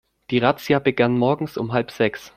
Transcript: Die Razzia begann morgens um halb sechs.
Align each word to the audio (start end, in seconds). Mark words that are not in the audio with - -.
Die 0.31 0.39
Razzia 0.39 0.79
begann 0.79 1.15
morgens 1.15 1.57
um 1.57 1.73
halb 1.73 1.91
sechs. 1.91 2.29